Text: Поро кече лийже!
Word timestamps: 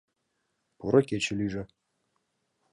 Поро 0.79 0.99
кече 1.07 1.33
лийже! 1.39 1.63